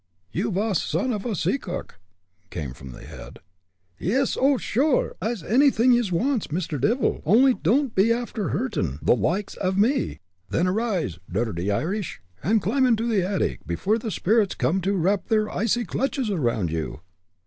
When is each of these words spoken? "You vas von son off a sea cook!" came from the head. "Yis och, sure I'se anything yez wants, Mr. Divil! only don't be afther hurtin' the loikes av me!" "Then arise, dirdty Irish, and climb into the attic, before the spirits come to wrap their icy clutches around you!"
"You 0.31 0.49
vas 0.49 0.79
von 0.81 1.01
son 1.13 1.13
off 1.13 1.25
a 1.25 1.35
sea 1.35 1.59
cook!" 1.59 1.99
came 2.49 2.73
from 2.73 2.89
the 2.91 3.05
head. 3.05 3.37
"Yis 3.99 4.35
och, 4.35 4.59
sure 4.59 5.13
I'se 5.21 5.43
anything 5.43 5.91
yez 5.91 6.11
wants, 6.11 6.47
Mr. 6.47 6.81
Divil! 6.81 7.21
only 7.23 7.53
don't 7.53 7.93
be 7.93 8.09
afther 8.11 8.49
hurtin' 8.49 8.97
the 9.03 9.13
loikes 9.15 9.59
av 9.59 9.77
me!" 9.77 10.19
"Then 10.49 10.65
arise, 10.65 11.19
dirdty 11.31 11.69
Irish, 11.69 12.19
and 12.41 12.63
climb 12.63 12.87
into 12.87 13.07
the 13.07 13.21
attic, 13.23 13.59
before 13.67 13.99
the 13.99 14.09
spirits 14.09 14.55
come 14.55 14.81
to 14.81 14.93
wrap 14.97 15.27
their 15.27 15.51
icy 15.51 15.85
clutches 15.85 16.31
around 16.31 16.71
you!" 16.71 17.01